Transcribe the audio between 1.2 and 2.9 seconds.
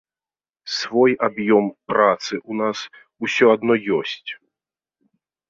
аб'ём працы ў нас